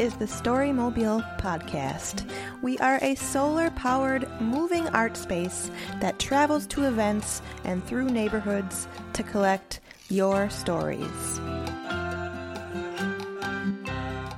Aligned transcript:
is 0.00 0.16
the 0.16 0.24
Storymobile 0.24 1.38
Podcast. 1.38 2.26
We 2.62 2.78
are 2.78 2.98
a 3.02 3.14
solar 3.16 3.68
powered 3.72 4.26
moving 4.40 4.88
art 4.88 5.14
space 5.14 5.70
that 6.00 6.18
travels 6.18 6.66
to 6.68 6.84
events 6.84 7.42
and 7.64 7.84
through 7.84 8.08
neighborhoods 8.08 8.88
to 9.12 9.22
collect 9.22 9.80
your 10.08 10.48
stories. 10.48 11.38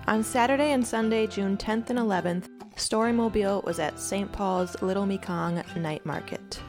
On 0.08 0.24
Saturday 0.24 0.72
and 0.72 0.84
Sunday, 0.84 1.28
June 1.28 1.56
10th 1.56 1.90
and 1.90 1.98
11th, 2.00 2.48
Storymobile 2.74 3.62
was 3.62 3.78
at 3.78 4.00
St. 4.00 4.32
Paul's 4.32 4.74
Little 4.82 5.06
Mekong 5.06 5.62
Night 5.76 6.04
Market. 6.04 6.60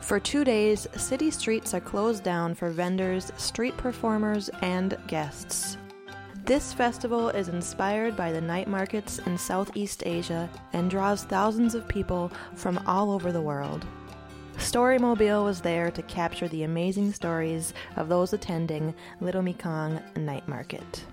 For 0.00 0.18
two 0.18 0.42
days, 0.42 0.86
city 0.96 1.30
streets 1.30 1.74
are 1.74 1.80
closed 1.80 2.24
down 2.24 2.54
for 2.54 2.70
vendors, 2.70 3.30
street 3.36 3.76
performers, 3.76 4.48
and 4.62 4.96
guests. 5.06 5.76
This 6.48 6.72
festival 6.72 7.28
is 7.28 7.50
inspired 7.50 8.16
by 8.16 8.32
the 8.32 8.40
night 8.40 8.68
markets 8.68 9.18
in 9.18 9.36
Southeast 9.36 10.02
Asia 10.06 10.48
and 10.72 10.90
draws 10.90 11.24
thousands 11.24 11.74
of 11.74 11.86
people 11.86 12.32
from 12.54 12.78
all 12.86 13.10
over 13.12 13.32
the 13.32 13.42
world. 13.42 13.84
Storymobile 14.56 15.44
was 15.44 15.60
there 15.60 15.90
to 15.90 16.00
capture 16.04 16.48
the 16.48 16.62
amazing 16.62 17.12
stories 17.12 17.74
of 17.96 18.08
those 18.08 18.32
attending 18.32 18.94
Little 19.20 19.42
Mekong 19.42 20.00
Night 20.16 20.48
Market. 20.48 21.04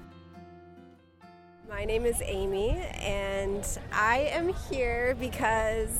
My 1.67 1.83
name 1.83 2.05
is 2.05 2.21
Amy, 2.23 2.69
and 2.93 3.67
I 3.91 4.29
am 4.31 4.53
here 4.69 5.17
because, 5.19 5.99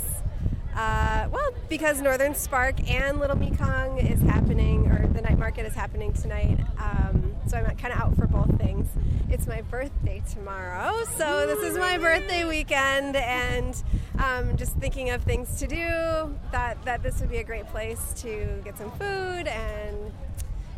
uh, 0.78 1.28
well, 1.30 1.50
because 1.68 2.00
Northern 2.00 2.36
Spark 2.36 2.90
and 2.90 3.20
Little 3.20 3.38
Mekong 3.38 3.98
is 3.98 4.22
happening, 4.22 4.90
or 4.90 5.08
the 5.08 5.22
night 5.22 5.38
market 5.38 5.66
is 5.66 5.74
happening 5.74 6.14
tonight. 6.14 6.58
Um, 6.78 7.25
so 7.48 7.58
I'm 7.58 7.66
kind 7.78 7.94
of 7.94 8.00
out 8.00 8.16
for 8.16 8.28
both 8.28 8.58
things. 8.58 8.88
It's 9.30 9.48
my 9.48 9.62
birthday 9.62 10.22
tomorrow, 10.32 11.04
so 11.18 11.46
this 11.48 11.60
is 11.60 11.78
my 11.78 11.98
birthday 11.98 12.46
weekend, 12.46 13.16
and 13.16 13.82
um, 14.20 14.56
just 14.58 14.74
thinking 14.78 15.10
of 15.10 15.24
things 15.24 15.60
to 15.60 15.68
do. 15.68 16.36
That 16.52 16.84
that 16.86 17.04
this 17.04 17.20
would 17.20 17.30
be 17.30 17.38
a 17.38 17.44
great 17.44 17.68
place 17.68 18.14
to 18.18 18.62
get 18.64 18.78
some 18.78 18.92
food 18.92 19.48
and 19.48 20.12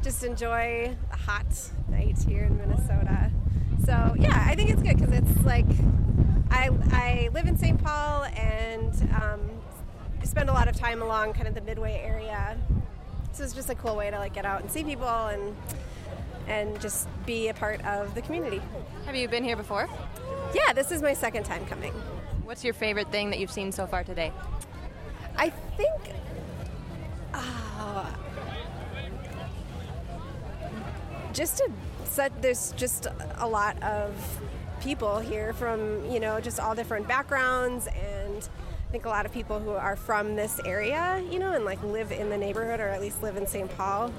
just 0.02 0.24
enjoy 0.24 0.96
the 1.10 1.18
hot 1.18 1.46
night 1.90 2.18
here 2.28 2.44
in 2.44 2.58
Minnesota. 2.58 3.32
So 3.86 4.16
yeah, 4.18 4.46
I 4.48 4.56
think 4.56 4.70
it's 4.70 4.82
good 4.82 4.98
because 4.98 5.14
it's 5.14 5.46
like 5.46 5.66
I, 6.50 6.70
I 6.92 7.30
live 7.34 7.48
in 7.48 7.58
St. 7.58 7.82
Paul 7.84 8.24
and 8.36 8.94
um, 9.22 9.42
spend 10.24 10.50
a 10.50 10.54
lot 10.54 10.68
of 10.68 10.76
time 10.76 11.02
along 11.02 11.34
kind 11.34 11.48
of 11.48 11.56
the 11.56 11.62
Midway 11.62 12.02
area. 12.04 12.58
So 13.34 13.44
it's 13.44 13.54
just 13.54 13.70
a 13.70 13.76
cool 13.76 13.96
way 13.96 14.10
to 14.10 14.18
like 14.18 14.34
get 14.34 14.46
out 14.46 14.62
and 14.62 14.72
see 14.72 14.84
people 14.84 15.08
and 15.08 15.56
and 16.48 16.80
just 16.80 17.08
be 17.26 17.50
a 17.50 17.54
part 17.54 17.84
of 17.86 18.16
the 18.16 18.22
community. 18.22 18.62
Have 19.06 19.16
you 19.16 19.28
been 19.28 19.44
here 19.44 19.56
before? 19.56 19.90
Yeah, 20.54 20.74
this 20.74 20.92
is 20.92 21.02
my 21.02 21.14
second 21.14 21.44
time 21.44 21.66
coming. 21.66 21.94
What's 22.44 22.64
your 22.64 22.74
favorite 22.74 23.12
thing 23.12 23.30
that 23.30 23.40
you've 23.40 23.52
seen 23.52 23.72
so 23.72 23.86
far 23.86 24.04
today? 24.04 24.32
I 25.36 25.50
think. 25.50 26.02
Uh, 27.34 28.10
just 31.34 31.58
to 31.58 31.70
set, 32.06 32.42
there's 32.42 32.72
just 32.74 33.08
a 33.38 33.48
lot 33.48 33.82
of 33.84 34.42
people 34.80 35.20
here 35.20 35.54
from 35.54 36.10
you 36.10 36.20
know 36.20 36.40
just 36.40 36.60
all 36.60 36.76
different 36.76 37.08
backgrounds 37.08 37.88
and 37.88 38.48
I 38.88 38.92
think 38.92 39.06
a 39.06 39.10
lot 39.10 39.26
of 39.26 39.34
people 39.34 39.60
who 39.60 39.72
are 39.72 39.98
from 39.98 40.38
this 40.38 40.62
area, 40.64 41.22
you 41.30 41.40
know, 41.40 41.52
and 41.52 41.66
like 41.66 41.84
live 41.84 42.14
in 42.14 42.30
the 42.30 42.38
neighborhood 42.38 42.80
or 42.80 42.88
at 42.88 43.02
least 43.02 43.22
live 43.22 43.36
in 43.36 43.46
St. 43.46 43.70
Paul. 43.76 44.14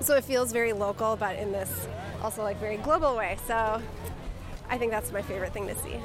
So 0.00 0.14
it 0.14 0.24
feels 0.24 0.52
very 0.52 0.72
local, 0.72 1.16
but 1.16 1.36
in 1.36 1.52
this 1.52 1.88
also 2.22 2.42
like 2.42 2.58
very 2.58 2.76
global 2.76 3.16
way. 3.16 3.38
So 3.46 3.82
I 4.68 4.78
think 4.78 4.90
that's 4.90 5.12
my 5.12 5.22
favorite 5.22 5.52
thing 5.52 5.66
to 5.68 5.74
see. 5.76 5.98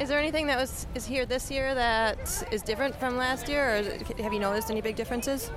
Is 0.00 0.08
there 0.08 0.18
anything 0.18 0.46
that 0.48 0.58
was 0.58 0.86
is 0.94 1.06
here 1.06 1.24
this 1.26 1.50
year 1.50 1.74
that 1.74 2.46
is 2.50 2.62
different 2.62 2.96
from 2.96 3.16
last 3.16 3.48
year, 3.48 3.78
or 3.78 4.22
have 4.22 4.32
you 4.32 4.40
noticed 4.40 4.70
any 4.70 4.80
big 4.80 4.96
differences? 4.96 5.50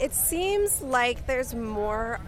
It 0.00 0.12
seems 0.12 0.82
like 0.82 1.26
there's 1.26 1.54
more 1.54 2.20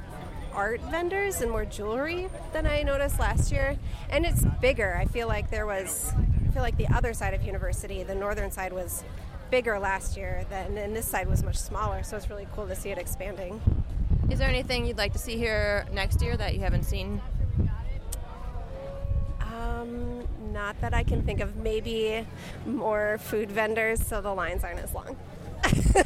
art 0.52 0.80
vendors 0.82 1.40
and 1.40 1.50
more 1.50 1.64
jewelry 1.64 2.28
than 2.52 2.66
I 2.66 2.84
noticed 2.84 3.18
last 3.18 3.50
year, 3.50 3.76
and 4.10 4.24
it's 4.24 4.44
bigger. 4.60 4.96
I 4.96 5.06
feel 5.06 5.26
like 5.26 5.50
there 5.50 5.66
was, 5.66 6.12
I 6.48 6.52
feel 6.52 6.62
like 6.62 6.76
the 6.76 6.86
other 6.88 7.12
side 7.12 7.34
of 7.34 7.42
university, 7.42 8.04
the 8.04 8.14
northern 8.14 8.52
side 8.52 8.72
was 8.72 9.02
bigger 9.50 9.80
last 9.80 10.16
year, 10.16 10.46
than, 10.50 10.78
and 10.78 10.94
this 10.94 11.06
side 11.06 11.28
was 11.28 11.42
much 11.42 11.56
smaller. 11.56 12.04
So 12.04 12.16
it's 12.16 12.30
really 12.30 12.46
cool 12.54 12.68
to 12.68 12.76
see 12.76 12.90
it 12.90 12.98
expanding. 12.98 13.60
Is 14.30 14.38
there 14.38 14.48
anything 14.48 14.86
you'd 14.86 14.98
like 14.98 15.12
to 15.12 15.18
see 15.18 15.36
here 15.36 15.86
next 15.92 16.22
year 16.22 16.36
that 16.36 16.54
you 16.54 16.60
haven't 16.60 16.84
seen? 16.84 17.20
Um, 19.40 20.26
not 20.52 20.80
that 20.80 20.94
I 20.94 21.02
can 21.02 21.22
think 21.22 21.40
of. 21.40 21.56
Maybe 21.56 22.26
more 22.66 23.18
food 23.18 23.50
vendors 23.50 24.04
so 24.04 24.20
the 24.20 24.34
lines 24.34 24.64
aren't 24.64 24.80
as 24.80 24.94
long. 24.94 25.16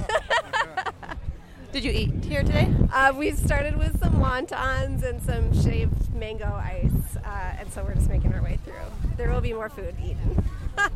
Did 1.72 1.84
you 1.84 1.92
eat 1.92 2.24
here 2.24 2.42
today? 2.42 2.72
Uh, 2.92 3.12
we 3.14 3.30
started 3.32 3.76
with 3.78 4.00
some 4.00 4.14
wontons 4.14 5.02
and 5.04 5.22
some 5.22 5.52
shaved 5.62 6.14
mango 6.14 6.46
ice, 6.46 7.16
uh, 7.24 7.56
and 7.58 7.70
so 7.72 7.84
we're 7.84 7.94
just 7.94 8.08
making 8.08 8.32
our 8.34 8.42
way 8.42 8.58
through. 8.64 8.74
There 9.16 9.30
will 9.30 9.42
be 9.42 9.52
more 9.52 9.68
food 9.68 9.94
eaten. 10.02 10.44
All 10.78 10.88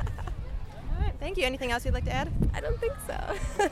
right, 0.98 1.12
thank 1.20 1.36
you. 1.36 1.44
Anything 1.44 1.70
else 1.70 1.84
you'd 1.84 1.94
like 1.94 2.06
to 2.06 2.12
add? 2.12 2.32
I 2.54 2.60
don't 2.60 2.80
think 2.80 2.94
so. 3.06 3.68